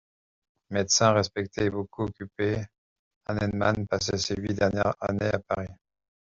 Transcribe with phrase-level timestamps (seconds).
[0.71, 2.65] Médecin respecté et beaucoup occupé,
[3.27, 5.75] Hahnemann passait ses huit dernières années à Paris.